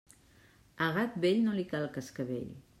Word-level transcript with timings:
A 0.85 0.87
gat 0.95 1.19
vell, 1.27 1.45
no 1.45 1.55
li 1.61 1.69
cal 1.77 1.89
cascavell. 1.99 2.53